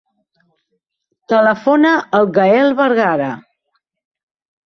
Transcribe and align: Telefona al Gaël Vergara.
Telefona 1.33 1.91
al 2.19 2.25
Gaël 2.37 2.73
Vergara. 2.79 3.29